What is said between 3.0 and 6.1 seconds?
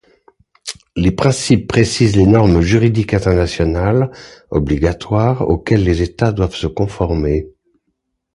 internationales obligatoires auxquelles les